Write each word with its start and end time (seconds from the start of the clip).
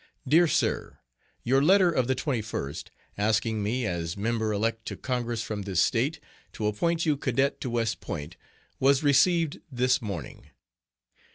DEAR 0.27 0.47
SIR: 0.47 0.97
Your 1.43 1.61
letter 1.61 1.91
of 1.91 2.07
the 2.07 2.15
21st, 2.15 2.87
asking 3.19 3.61
me, 3.61 3.85
as 3.85 4.17
member 4.17 4.51
elect 4.51 4.83
to 4.87 4.97
Congress 4.97 5.43
from 5.43 5.61
this 5.61 5.79
State, 5.79 6.19
to 6.53 6.65
appoint 6.65 7.05
you 7.05 7.15
cadet 7.15 7.61
to 7.61 7.69
West 7.69 7.99
Point, 8.01 8.35
was 8.79 9.03
received 9.03 9.59
this 9.71 10.01
morning. 10.01 10.47